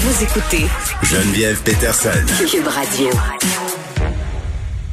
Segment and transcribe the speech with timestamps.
[0.00, 0.66] Vous écoutez
[1.02, 2.10] Geneviève Peterson.
[2.48, 3.08] Cube Radio.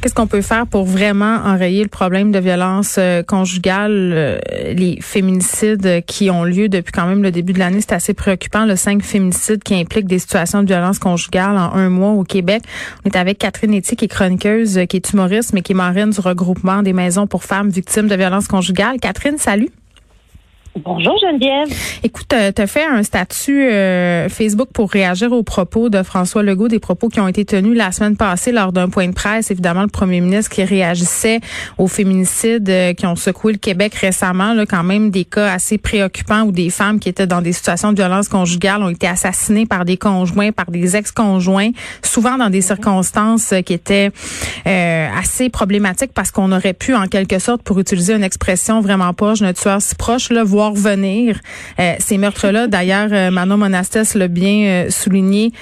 [0.00, 4.38] Qu'est-ce qu'on peut faire pour vraiment enrayer le problème de violence euh, conjugale, euh,
[4.72, 8.66] les féminicides qui ont lieu depuis quand même le début de l'année, c'est assez préoccupant.
[8.66, 12.64] Le cinq féminicides qui impliquent des situations de violence conjugale en un mois au Québec.
[13.04, 16.10] On est avec Catherine Etty, qui est chroniqueuse, qui est humoriste, mais qui est marraine
[16.10, 18.98] du regroupement des maisons pour femmes victimes de violence conjugale.
[18.98, 19.70] Catherine, salut.
[20.84, 21.68] Bonjour Geneviève.
[22.02, 26.68] Écoute, tu as fait un statut euh, Facebook pour réagir aux propos de François Legault,
[26.68, 29.50] des propos qui ont été tenus la semaine passée lors d'un point de presse.
[29.50, 31.40] Évidemment, le premier ministre qui réagissait
[31.78, 35.78] aux féminicides euh, qui ont secoué le Québec récemment, là, quand même des cas assez
[35.78, 39.64] préoccupants où des femmes qui étaient dans des situations de violence conjugale ont été assassinées
[39.64, 41.70] par des conjoints, par des ex-conjoints,
[42.02, 44.10] souvent dans des circonstances qui étaient
[44.66, 49.14] euh, assez problématiques parce qu'on aurait pu, en quelque sorte, pour utiliser une expression vraiment
[49.14, 51.40] proche, notre tueur si proche, là, voir revenir
[51.78, 52.66] euh, ces meurtres-là.
[52.66, 55.52] D'ailleurs, euh, Manon Monastès l'a bien euh, souligné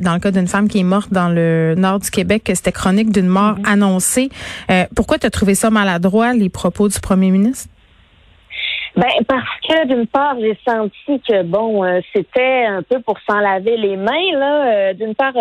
[0.00, 2.72] dans le cas d'une femme qui est morte dans le nord du Québec, que c'était
[2.72, 3.72] chronique d'une mort mm-hmm.
[3.72, 4.30] annoncée.
[4.94, 7.68] pourquoi tu as trouvé ça maladroit, les propos du premier ministre?
[8.96, 13.76] Ben parce que d'une part j'ai senti que bon c'était un peu pour s'en laver
[13.76, 14.94] les mains là.
[14.94, 15.34] d'une part,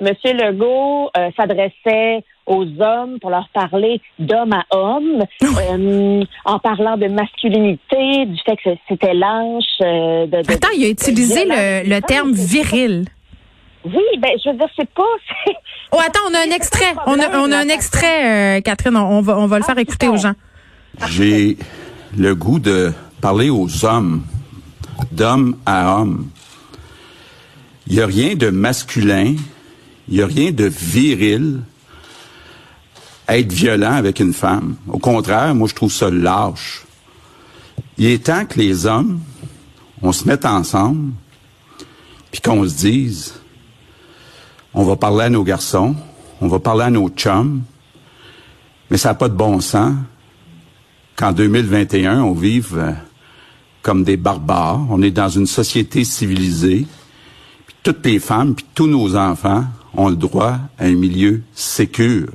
[0.00, 7.06] Monsieur Legault s'adressait aux hommes pour leur parler d'homme à homme, euh, en parlant de
[7.06, 9.64] masculinité, du fait que c'était lâche.
[9.80, 13.04] Euh, de, Attends, il a utilisé le, terme viril.
[13.84, 15.02] Oui, ben je veux dire, c'est pas.
[15.92, 16.94] Oh, attends, on a un extrait.
[17.06, 18.96] On a, on a un extrait, euh, Catherine.
[18.96, 20.34] On va, on va le faire ah, écouter aux gens.
[21.08, 21.56] J'ai
[22.16, 24.22] le goût de parler aux hommes,
[25.12, 26.28] d'homme à homme.
[27.86, 29.34] Il n'y a rien de masculin,
[30.08, 31.60] il n'y a rien de viril
[33.28, 34.76] être violent avec une femme.
[34.88, 36.84] Au contraire, moi, je trouve ça lâche.
[37.96, 39.20] Il est temps que les hommes,
[40.02, 41.12] on se mette ensemble,
[42.30, 43.34] puis qu'on se dise,
[44.74, 45.94] on va parler à nos garçons,
[46.40, 47.62] on va parler à nos chums,
[48.90, 49.94] mais ça n'a pas de bon sens
[51.20, 52.92] qu'en 2021, on vive euh,
[53.82, 54.80] comme des barbares.
[54.88, 56.86] On est dans une société civilisée.
[57.82, 59.64] Toutes les femmes, puis tous nos enfants
[59.94, 62.30] ont le droit à un milieu sécure.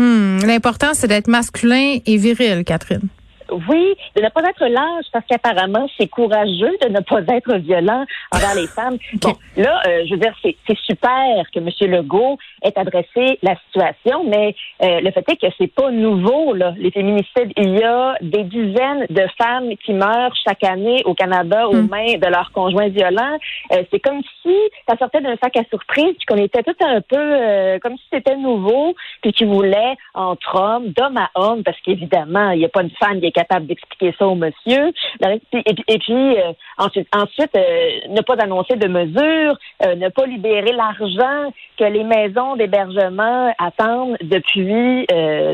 [0.00, 3.08] Hmm, l'important, c'est d'être masculin et viril, Catherine.
[3.50, 8.04] Oui, de ne pas être lâche parce qu'apparemment c'est courageux de ne pas être violent
[8.32, 8.98] envers les femmes.
[9.24, 11.70] Bon, là, euh, je veux dire, c'est super que M.
[11.90, 16.74] Legault ait adressé la situation, mais euh, le fait est que c'est pas nouveau là.
[16.76, 21.68] Les féminicides, il y a des dizaines de femmes qui meurent chaque année au Canada
[21.68, 21.88] aux hmm.
[21.88, 23.38] mains de leurs conjoints violents.
[23.72, 24.54] Euh, c'est comme si
[24.88, 28.36] ça sortait d'un sac à surprise, puis qu'on était tout un peu comme si c'était
[28.36, 32.82] nouveau, puis qu'ils voulaient entre hommes, d'homme à homme, parce qu'évidemment, il n'y a pas
[32.82, 34.92] une femme qui est capable d'expliquer ça au monsieur.
[35.26, 41.52] Et, puis, euh, ensuite, euh, ne pas annoncer de mesures, euh, ne pas libérer l'argent
[41.76, 45.06] que les maisons d'hébergement attendent depuis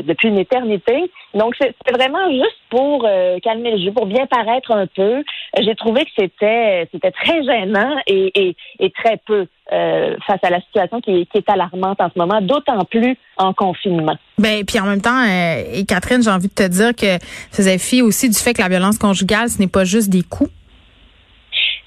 [0.03, 1.11] depuis une éternité.
[1.33, 3.07] Donc, c'est vraiment juste pour
[3.41, 5.23] calmer le jeu, pour bien paraître un peu.
[5.59, 10.99] J'ai trouvé que c'était c'était très gênant et, et, très peu face à la situation
[10.99, 14.17] qui, est alarmante en ce moment, d'autant plus en confinement.
[14.37, 17.13] Ben puis en même temps, euh, Catherine, j'ai envie de te dire que
[17.51, 20.23] ça faisait fi aussi du fait que la violence conjugale, ce n'est pas juste des
[20.23, 20.51] coups.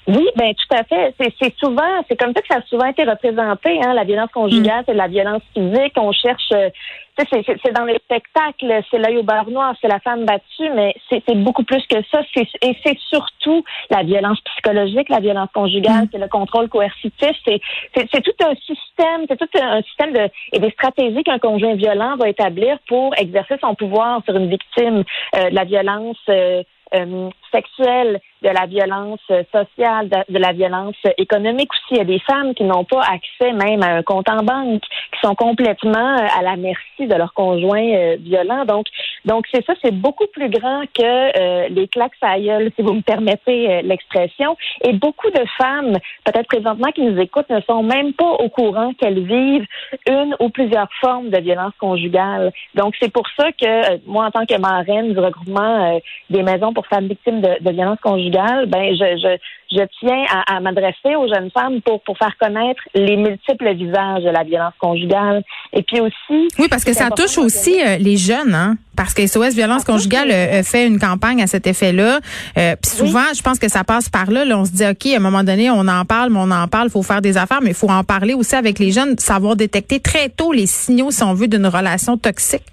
[0.07, 1.15] Oui, ben tout à fait.
[1.39, 3.79] C'est souvent, c'est comme ça que ça a souvent été représenté.
[3.83, 4.83] Hein, la violence conjugale, mm.
[4.87, 5.93] c'est la violence physique.
[5.97, 6.69] On cherche, euh,
[7.17, 11.35] c'est dans les spectacles, c'est l'œil au beurre noir, c'est la femme battue, mais c'est
[11.35, 12.21] beaucoup plus que ça.
[12.35, 16.09] Et c'est surtout la violence psychologique, la violence conjugale, mm.
[16.11, 17.35] c'est le contrôle coercitif.
[17.45, 22.15] C'est tout un système, c'est tout un système de et des stratégies qu'un conjoint violent
[22.17, 25.03] va établir pour exercer son pouvoir sur une victime
[25.35, 26.17] euh, de la violence.
[26.29, 26.61] Euh,
[26.93, 29.19] euh, sexuelle, de la violence
[29.51, 31.95] sociale, de, la violence économique aussi.
[31.95, 34.83] Il y a des femmes qui n'ont pas accès même à un compte en banque,
[34.83, 38.65] qui sont complètement euh, à la merci de leur conjoint euh, violent.
[38.65, 38.85] Donc,
[39.25, 43.81] donc c'est ça, c'est beaucoup plus grand que les claques à si vous me permettez
[43.81, 44.55] l'expression.
[44.83, 48.93] Et beaucoup de femmes, peut-être présentement qui nous écoutent, ne sont même pas au courant
[48.93, 49.65] qu'elles vivent
[50.07, 52.51] une ou plusieurs formes de violence conjugale.
[52.75, 55.99] Donc, c'est pour ça que moi, en tant que marraine du regroupement
[56.29, 59.37] des maisons pour femmes victimes de, de violence conjugale, ben je, je,
[59.75, 64.29] je tiens à, m'adresser aux jeunes femmes pour, pour faire connaître les multiples visages de
[64.29, 65.43] la violence conjugale.
[65.73, 66.47] Et puis aussi...
[66.57, 68.77] Oui, parce que ça touche aussi euh, les jeunes, hein?
[68.95, 72.19] Parce que SOS Violence conjugale euh, fait une campagne à cet effet-là.
[72.57, 74.57] Euh, puis souvent, je pense que ça passe par là, là.
[74.57, 76.87] On se dit, OK, à un moment donné, on en parle, mais on en parle,
[76.87, 79.57] il faut faire des affaires, mais il faut en parler aussi avec les jeunes, savoir
[79.57, 82.63] détecter très tôt les signaux, si on veut, d'une relation toxique.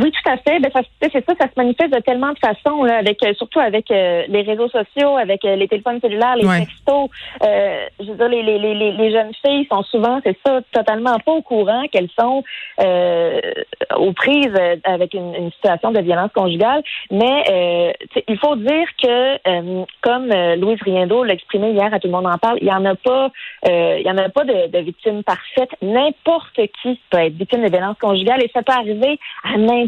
[0.00, 0.60] Oui, tout à fait.
[0.60, 3.58] Ben, ça, c'est ça, ça se manifeste de tellement de façons, là, avec euh, surtout
[3.58, 7.08] avec euh, les réseaux sociaux, avec euh, les téléphones cellulaires, les textos.
[7.42, 11.32] je veux dire, les, les, les, les, jeunes filles sont souvent, c'est ça, totalement pas
[11.32, 12.44] au courant qu'elles sont
[13.96, 14.54] aux prises
[14.84, 16.82] avec une, une, situation de violence conjugale.
[17.10, 17.94] Mais
[18.28, 20.28] il faut dire que, comme
[20.60, 22.94] Louise Riendo l'a exprimé hier, à tout le monde en parle, il y en a
[22.94, 23.30] pas,
[23.66, 25.70] il y en a pas de, de victimes parfaites.
[25.82, 29.87] N'importe qui peut être victime de violence conjugale et ça peut arriver à n'importe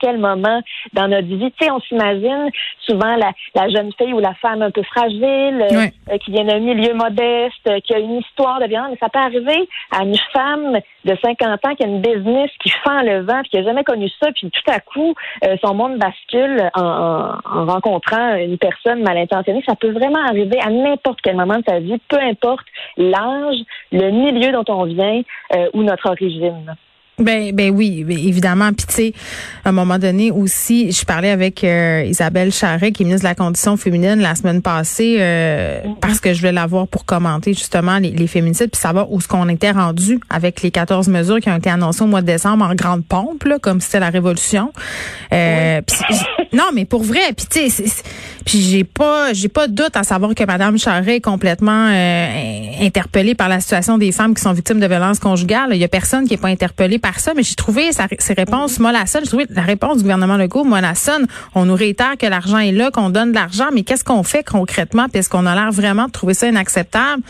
[0.00, 0.60] quel moment
[0.92, 1.52] dans notre vie.
[1.52, 2.50] Tu sais, on s'imagine
[2.80, 6.44] souvent la, la, jeune fille ou la femme un peu fragile, euh, euh, qui vient
[6.44, 10.04] d'un milieu modeste, euh, qui a une histoire de violence, mais ça peut arriver à
[10.04, 13.58] une femme de 50 ans qui a une business qui fend le vent, puis qui
[13.58, 15.14] a jamais connu ça, puis tout à coup,
[15.62, 19.62] son monde bascule en, en, rencontrant une personne mal intentionnée.
[19.66, 22.66] Ça peut vraiment arriver à n'importe quel moment de sa vie, peu importe
[22.96, 23.58] l'âge,
[23.92, 25.22] le milieu dont on vient
[25.74, 26.74] ou notre origine.
[27.18, 28.74] Ben, ben oui, ben évidemment.
[28.74, 29.12] Puis tu sais,
[29.64, 33.30] à un moment donné aussi, je parlais avec euh, Isabelle Charret, qui est ministre de
[33.30, 35.98] la Condition féminine la semaine passée, euh, mm-hmm.
[36.00, 39.18] parce que je voulais la voir pour commenter justement les, les féminicides, puis savoir où
[39.22, 42.26] ce qu'on était rendu avec les 14 mesures qui ont été annoncées au mois de
[42.26, 44.70] décembre en grande pompe, là, comme c'était la révolution.
[45.32, 45.80] Euh,
[46.52, 47.84] non, mais pour vrai, puis tu sais,
[48.44, 51.86] puis j'ai pas, j'ai pas de doute à savoir que Madame Charret est complètement
[52.80, 55.70] interpellée par la situation des femmes qui sont victimes de violences conjugales.
[55.72, 58.32] Il y a personne qui est pas interpellé par ça, mais j'ai trouvé sa, ses
[58.32, 59.20] réponses mollassonnes.
[59.22, 61.28] J'ai trouvé la réponse du gouvernement Legault mollassonne.
[61.54, 64.42] On nous réitère que l'argent est là, qu'on donne de l'argent, mais qu'est-ce qu'on fait
[64.42, 65.06] concrètement?
[65.08, 67.22] Puis est-ce qu'on a l'air vraiment de trouver ça inacceptable?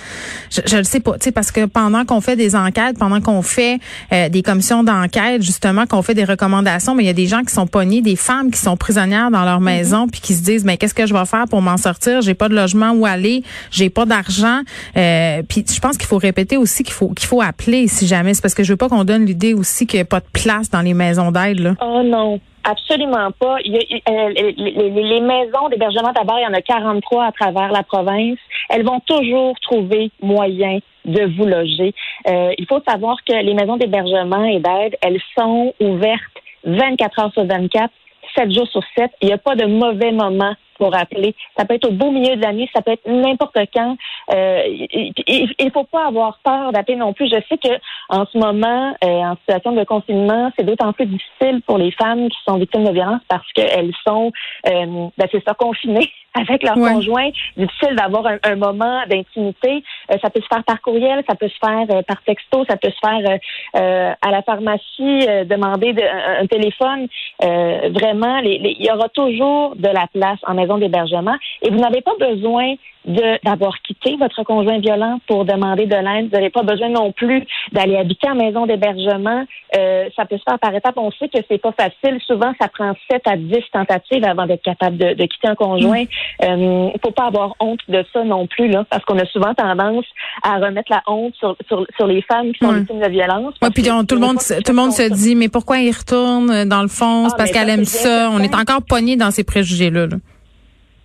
[0.50, 3.42] Je, le sais pas, tu sais, parce que pendant qu'on fait des enquêtes, pendant qu'on
[3.42, 3.78] fait
[4.14, 7.42] euh, des commissions d'enquête, justement, qu'on fait des recommandations, mais il y a des gens
[7.42, 9.64] qui sont pognés, des femmes qui sont prisonnières dans leur mm-hmm.
[9.64, 12.22] maison, puis qui se disent, mais qu'est-ce que je vais faire pour m'en sortir?
[12.22, 14.60] J'ai pas de logement où aller, j'ai pas d'argent.
[14.96, 18.32] Euh, puis je pense qu'il faut répéter aussi qu'il faut qu'il faut appeler si jamais.
[18.32, 20.26] C'est parce que je veux pas qu'on donne l'idée aussi qu'il n'y a pas de
[20.32, 21.74] place dans les maisons d'aide.
[21.80, 22.40] Oh non.
[22.68, 23.58] Absolument pas.
[23.58, 28.38] Euh, les, maisons d'hébergement d'abord, il y en a 43 à travers la province.
[28.68, 31.94] Elles vont toujours trouver moyen de vous loger.
[32.26, 36.20] Euh, il faut savoir que les maisons d'hébergement et d'aide, elles sont ouvertes
[36.64, 37.88] 24 heures sur 24,
[38.34, 39.12] 7 jours sur 7.
[39.22, 41.34] Il n'y a pas de mauvais moment pour appeler.
[41.56, 43.96] Ça peut être au beau milieu de l'année, ça peut être n'importe quand.
[44.32, 47.28] Euh, il ne faut pas avoir peur d'appeler non plus.
[47.28, 47.78] Je sais que
[48.08, 52.28] en ce moment, euh, en situation de confinement, c'est d'autant plus difficile pour les femmes
[52.28, 54.32] qui sont victimes de violence parce qu'elles sont,
[54.68, 57.30] euh, ben, c'est ça, confinées avec leur conjoint.
[57.56, 59.82] Difficile d'avoir un, moment d'intimité.
[60.12, 62.76] Euh, ça peut se faire par courriel, ça peut se faire euh, par texto, ça
[62.76, 63.38] peut se faire
[63.74, 65.94] à la pharmacie, demander
[66.40, 67.08] un, téléphone.
[67.40, 72.74] vraiment, il y aura toujours de la place en d'hébergement et vous n'avez pas besoin
[73.06, 76.26] d'avoir quitté votre conjoint violent pour demander de l'aide.
[76.26, 79.44] Vous n'avez pas besoin non plus d'aller habiter en maison d'hébergement.
[79.76, 80.96] Euh, ça peut se faire par étapes.
[80.96, 82.20] On sait que c'est pas facile.
[82.26, 86.04] Souvent, ça prend 7 à 10 tentatives avant d'être capable de, quitter un conjoint.
[86.42, 86.60] Il mm.
[86.60, 89.95] euh, faut pas avoir honte de ça non plus, là, parce qu'on a souvent tendance
[90.42, 93.54] à remettre la honte sur, sur, les femmes qui sont victimes de violence.
[93.62, 96.82] Oui, puis tout le monde, tout le monde se dit, mais pourquoi il retourne dans
[96.82, 97.28] le fond?
[97.30, 98.30] Ah, parce qu'elle aime ça.
[98.32, 100.06] On est encore pogné dans ces préjugés-là.
[100.06, 100.16] là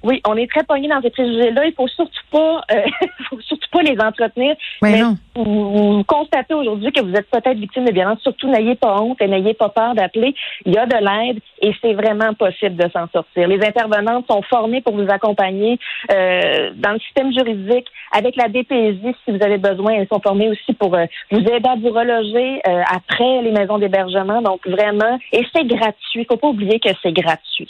[0.03, 1.65] oui, on est très pogné dans ces préjugés-là.
[1.65, 2.81] Il faut surtout pas, euh,
[3.29, 4.55] faut surtout pas les entretenir.
[4.81, 5.17] mais non.
[5.35, 8.19] Vous, constatez aujourd'hui que vous êtes peut-être victime de violence.
[8.21, 10.35] Surtout, n'ayez pas honte et n'ayez pas peur d'appeler.
[10.65, 13.47] Il y a de l'aide et c'est vraiment possible de s'en sortir.
[13.47, 15.79] Les intervenantes sont formées pour vous accompagner
[16.11, 17.87] euh, dans le système juridique.
[18.11, 21.69] Avec la DPJ, si vous avez besoin, elles sont formées aussi pour euh, vous aider
[21.69, 24.41] à vous reloger euh, après les maisons d'hébergement.
[24.41, 26.25] Donc vraiment, et c'est gratuit.
[26.27, 27.69] Faut pas oublier que c'est gratuit.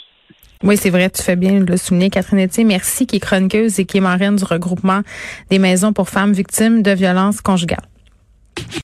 [0.64, 2.62] Oui, c'est vrai, tu fais bien de le souligner, Catherine Etier.
[2.62, 5.00] Merci, qui est chroniqueuse et qui est marraine du regroupement
[5.50, 7.88] des maisons pour femmes victimes de violences conjugales.